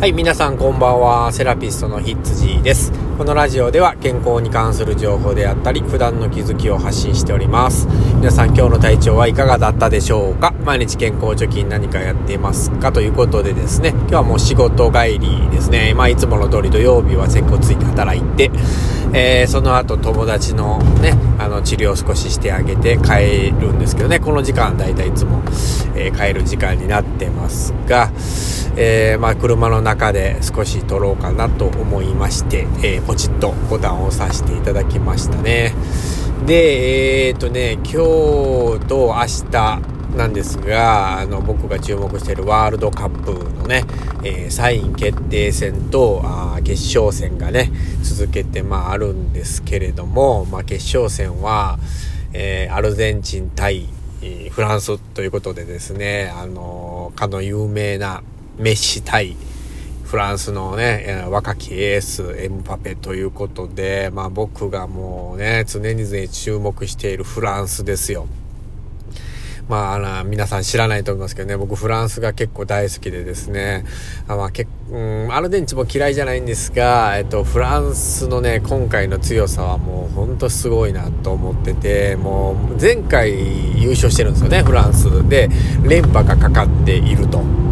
[0.00, 1.30] はい、皆さんこんばんは。
[1.30, 2.90] セラピストのヒッツジーです。
[3.18, 7.86] このラジオでは健康に関する情報であったり、普段の気づきを発信しております。
[8.14, 10.54] 皆さん今日の体調はいかがだったでしょうか？
[10.64, 12.92] 毎日健康貯金何かやっていますか？
[12.92, 15.92] ということでですね、今日はもう仕事帰りですね。
[15.92, 18.50] まあいつもの通り土曜日は接骨院で働いて、
[19.12, 25.42] えー、その後友達のね、あの治療を少ししてあげて帰るんですけどね、この時間だいたいいつも、
[25.94, 28.10] えー、帰る時間になってますが、
[28.76, 35.74] えー、まあ、車の中中で少し撮ろうかなと思いまして、えー、ポチッとボタンを押させていただきましたね。
[36.46, 43.84] で、えー、っとね、今日と明日なんですが、あの、僕が注目しているワールドカップのね、
[44.22, 47.72] えー、サイン決定戦と、あ決勝戦がね、
[48.04, 51.80] 続けて、まあ、あるんですけれども、まあ、決勝戦は、
[52.32, 53.88] えー、アルゼンチン対、
[54.52, 58.22] フランスということでですね、あのかの有名な
[58.56, 59.34] メッシ対
[60.10, 68.26] フランスのね、若きエース、エムパペということで、まあ僕がもうね、常に注目しているフランスですよ。
[69.68, 73.84] まあ、あの、皆さん知らないと思いますけどね、僕フランスが結構大好きでですね、
[74.26, 85.48] あまあ、けうん、アルゼンチンも嫌いじゃないんですが、えっと、フランスのね、今回の強さはもうほんとすごいなと思ってて、もう前回優勝してるんですよね、フランスで、
[85.84, 87.69] 連覇がかかっていると。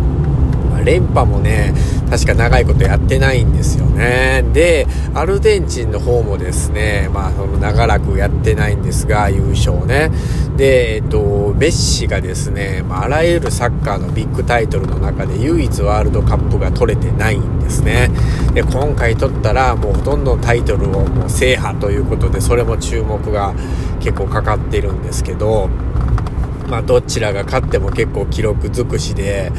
[0.89, 1.75] 連覇もね、
[2.09, 4.43] 確か長いことやってないんですよね。
[4.55, 10.11] で、アルゼンチンの方もですね、まあ、その長らくやってないんですが、優勝ね。
[10.57, 18.11] で、えっと、メッシがですね、まあ、あらゆるサッカーのビッグタイトルの中で唯一ワールドカップが取れてないんですね。
[18.55, 23.53] で、今回取ったら、もうほとんどタイトルをもう制覇ということで、それも注目が
[24.01, 25.69] 結構かかってるんですけど、
[26.69, 29.51] まあ、どちらが勝っても結構記録尽くしで、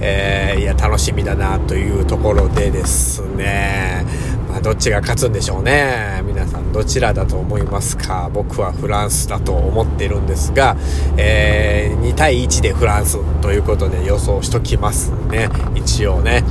[0.00, 4.04] えー、いや、楽しみだなというところでですね、
[4.48, 6.22] まあ、どっちが勝つんでしょうね。
[6.26, 8.30] 皆さんどちらだと思いますか？
[8.32, 10.76] 僕はフランスだと思ってるんですが、
[11.16, 15.48] えー、2対1でフランスということで予想しときますね。
[15.74, 16.44] 一応ね。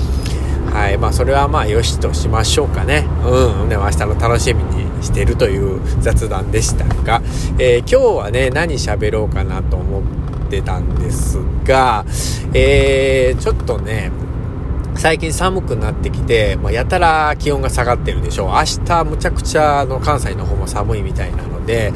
[0.72, 0.98] はい。
[0.98, 3.08] まあ、それはまあ、よしとしましょうかね。
[3.26, 3.70] うん。
[3.70, 7.22] で明日の楽しみにしてるという雑談でしたが、
[7.60, 12.06] えー、今日はね、何喋ろうかなと思ってたんですが、
[12.54, 14.12] えー、ちょっとね、
[14.96, 18.48] 最近寒くなってきて、まあ、やたら気温が下がってるでしょう。
[18.50, 21.94] 明日むちゃくちゃの関西の方も寒いみたいなので、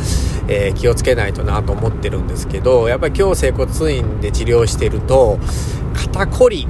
[0.48, 5.40] えー、気をつけないとなと思ってるんですけど、やっぱり今日整骨院で治療してると、
[5.96, 6.68] 肩こり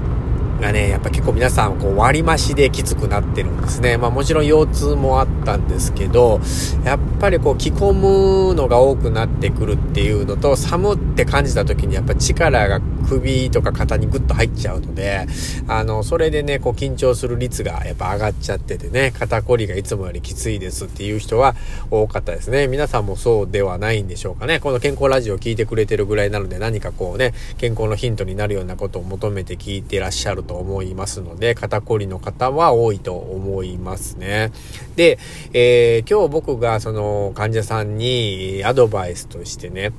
[0.61, 3.97] がね、やっぱ結構皆さんこう割り増しできつくなってるんですね。
[3.97, 6.39] まあもちろん腰痛もあったんですけど、
[6.85, 12.79] やっぱりこう着込むのが多くなってくるっていうのと、寒って感じた時にやっぱ力が
[13.09, 15.27] 首とか肩にグッと入っちゃうので、
[15.67, 21.55] あの、それでね、こう緊張する率がやっぱ上がっちゃっててね、肩こりがいつもよりきついですっていう人は
[21.89, 22.67] 多かったですね。
[22.67, 24.59] 皆さんもそうではないんでしょうかね。
[24.59, 34.51] この健康ラジオを聞いてくれてるぐらいなので何かこうね、健康のヒントになるようなことを求めて聞いてらっしゃるとと思いますので、肩こりの方は多いと思いますね。
[34.97, 35.17] で、
[35.53, 39.94] えー、今日僕がその患者さんにアドバイスとしてね、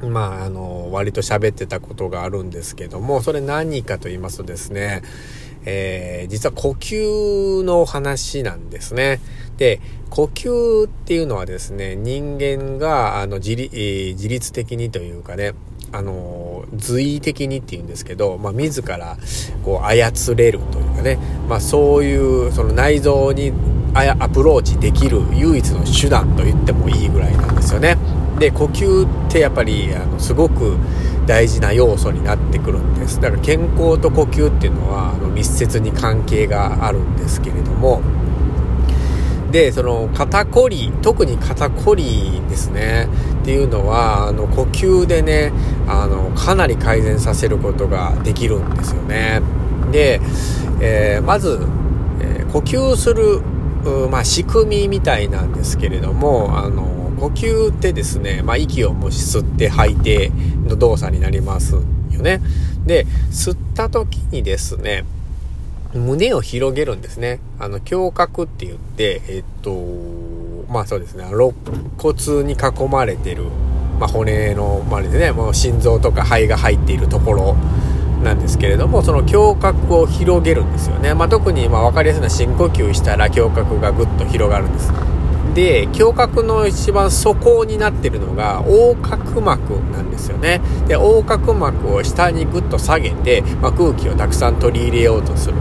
[0.00, 5.02] まあ、あの、割と喋ってたことがあるんですけども、それ何かと言いますとですね、
[5.64, 9.20] えー、実は呼吸の話なんですね。
[9.56, 15.54] で、呼吸っていうのはですね、人間が、あの、自、えー、自律的にというかね、
[15.92, 19.16] あの、随意的にっていうんですけど、まあ、自ら、
[19.64, 23.52] こう、操れるというかね、まあ、そういう、その内臓に
[23.94, 27.96] アプローチできる唯一の手段と言ってもいいぐらいなんですよね。
[28.38, 30.76] で呼吸ってやっぱりあのすごく
[31.26, 33.20] 大事な要素になってくるんです。
[33.20, 38.00] だから健康と呼吸っていうのはあの密接に関係があるんですけれども。
[39.52, 43.06] でその肩こり特に肩こりですね。
[43.42, 45.52] っていうのはあの呼吸でね
[45.86, 49.42] あのかなり改善させることができるんですよね
[49.90, 50.20] で、
[50.80, 51.58] えー、まず、
[52.20, 53.42] えー、呼吸する
[54.12, 60.32] まあ、仕組みみたいなんですけれどもあの呼吸ってですね、まあ、息をもし吸って吐いて
[60.66, 62.40] の動作になりますよね。
[62.84, 65.04] で、吸った時にですね、
[65.94, 67.38] 胸を広げるんですね。
[67.60, 69.70] あの、胸郭って言って、えっと、
[70.72, 71.52] まあそうですね、肋
[71.98, 73.44] 骨に囲まれてる、
[74.00, 77.56] まあ骨の周りでね、もう心臓とか肺が入っているところ
[78.24, 81.12] なんですけれども、その胸郭を広げるんですよね。
[81.12, 84.92] まあ特にまあ分かりやすいのは深呼吸したら胸郭がぐっと広がるんです。
[85.54, 90.62] で胸郭の一番底になってるのが横隔膜なんですよね。
[90.88, 95.56] で横隔膜を下にグッと下げて、まあ、空気をたくさん取り入れようとする、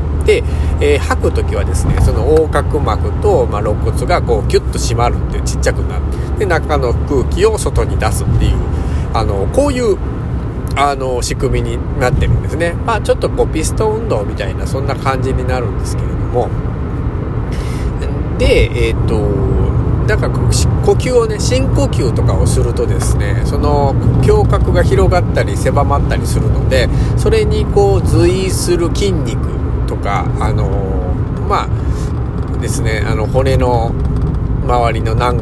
[0.79, 6.01] えー、吐く時はですねその横隔膜と、まあ、肋骨がこうキュッと締まるっていうちっちゃくなる。
[6.39, 8.57] で中の空気を外に出すっていう
[9.13, 9.97] あのこういう
[10.75, 12.73] あの仕組みになってるんですね。
[12.85, 16.49] まあちょっとこうピストン運動みたいなそんな感じになるんですけれども。
[18.37, 19.51] でえっ、ー、と
[20.07, 29.50] だか呼吸をね深呼吸とかをするとですねその胸郭が広がったり狭まったりするのでそれにこう随意する筋肉
[30.01, 33.91] かあのー、まあですねあの骨の
[34.63, 35.37] 周りの軟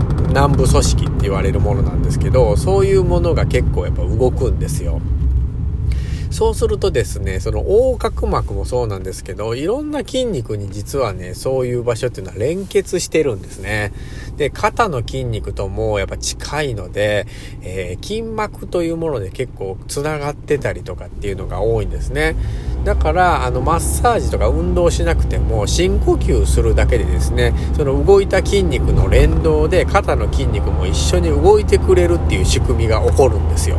[0.52, 5.02] 部組織って言われるものなんですけどそういうものが結構やっぱ動くんですよ。
[6.30, 13.92] そうするとですね、その横隔膜もそうなんですけど、いろんな筋肉に実はね、そういう場所っていうのは連結してるんですね。
[14.38, 17.26] で、肩の筋肉ともやっぱ近いので、
[17.64, 22.36] えー、筋膜というもので結構繋がってたりとかっていうのが多いんですね。
[22.86, 33.78] だから、あの、マッサージとか運動しなくても、深呼吸するだけでですね、その動いた筋肉の連動で肩の筋肉も一緒に動いてくれるっていう仕組みが起こるんですよ。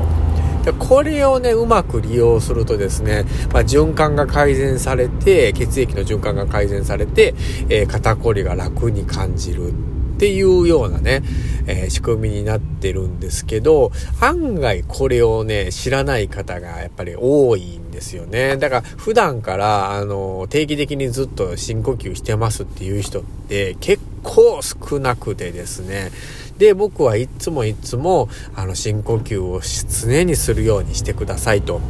[0.65, 7.35] でこれをね、うまく利用するとですね、まあ、循環が改善されて、血液の循環が改善されて、
[7.69, 9.73] えー、肩こりが楽に感じるっ
[10.19, 11.23] ていうようなね、
[11.67, 13.91] えー、仕組みになってるんですけど、
[14.21, 18.59] 案外これをね、知らない方がやっぱり多いんですよね。
[18.59, 26.11] だから普段から、あの、定期的にずっと深呼吸してますっていう人って結構少なくてですね。
[26.59, 29.61] で、僕はいつもいつも、あの、深呼吸を
[30.07, 31.81] 常にするようにしてくださいと。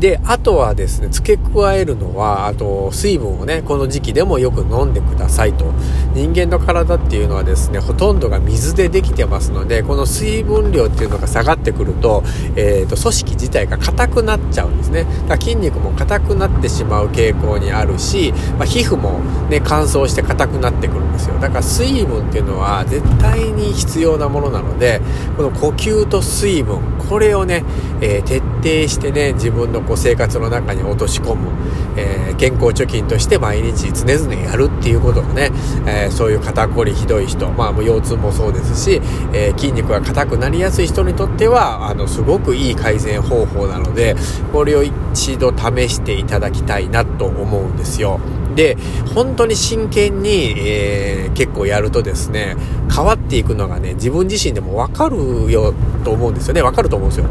[0.00, 5.72] で、あとはですね、付け加えるのは、あと、水分をね、この時期でもよく飲んでくださいと。
[6.14, 12.22] 人間の体っていうのはですね、ほとんどが水でできてますので、この水分量っていうのが下がってくると、
[12.56, 15.06] えっ、ー、と、組織自体が硬くなっちゃうんですね。
[15.28, 21.38] だ筋肉も硬くなってしまう傾向にあるし、まあ、皮膚もね、乾燥して硬くなってくるんですよ。
[21.40, 25.00] だから水分っていうのは絶対に必要なものなので、
[25.38, 27.64] この呼吸と水分、これをね、
[28.00, 31.52] えー、徹底定してね、自分のこう生活の中に落とし込む、
[31.96, 35.52] えー、健康貯金として毎日常々やるっていうことがね、
[35.86, 39.00] えー、そういう肩こりひどい人、まあもう腰痛もそうですし、
[39.32, 44.16] え筋肉が硬くなりやすい人にとっては、あの、すごくいい改善方法なので、
[44.52, 48.18] これを一度試していただきたいなと思うんですよ。
[48.56, 48.76] で、
[49.14, 52.56] 本当に真剣に、えー、結構やるとですね、
[52.92, 55.72] 変わっていくのがね、自分自身でもわかるよ
[56.02, 56.62] と思うんですよね。
[56.62, 57.26] わかると思うんですよ。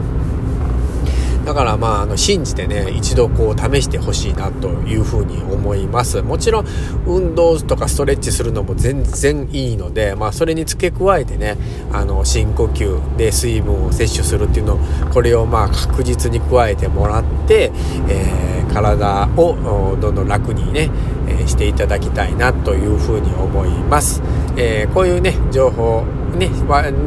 [1.45, 6.23] だからまあ、あの、信じてね、一度こう試してほしいなというふうに思います。
[6.23, 6.65] もちろん、
[7.05, 11.55] 運動とかストレッチするのも全然いいので、まあ、それに付け加えてね、
[11.93, 14.79] あの、深呼吸で水分を摂取するっていうのを、
[15.13, 17.71] これをまあ、確実に加えてもらって、
[18.09, 20.89] えー、体をどんどん楽にね、
[21.27, 24.21] え、していただきたいなというふうに思います。
[24.57, 26.03] えー、こういうね、情報、
[26.35, 26.49] ね、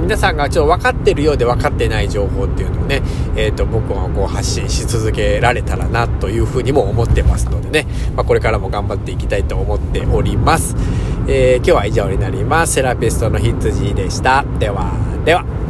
[0.03, 3.03] 皆さんがちょっと分かってるようで分かってない情報っていうのをね、
[3.37, 7.87] えっ、ー、と、僕はこう発信し続けられたらなというふうにも思ってますのでね、
[8.17, 10.77] まあ、これからも頑張っていきたいと思っております。
[11.29, 12.75] えー、今日は以上になります。
[12.75, 14.45] セラピストのヒッツジーでした。
[14.59, 14.93] では、
[15.25, 15.68] では。